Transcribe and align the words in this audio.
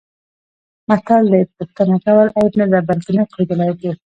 متل 0.89 1.23
دی: 1.33 1.41
پوښتنه 1.57 1.95
کول 2.05 2.27
عیب 2.37 2.53
نه، 2.73 2.79
بلکه 2.89 3.09
نه 3.17 3.23
پوهېدل 3.31 3.59
عیب 3.65 3.77
دی. 3.81 3.91